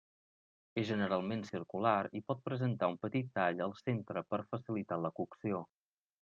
És 0.81 0.85
generalment 0.91 1.43
circular, 1.49 1.93
i 2.21 2.21
pot 2.31 2.41
presentar 2.47 2.91
un 2.95 2.99
petit 3.05 3.31
tall 3.37 3.63
al 3.67 3.77
centre 3.83 4.27
per 4.33 4.43
facilitar 4.57 5.03
la 5.07 5.15
cocció. 5.23 5.63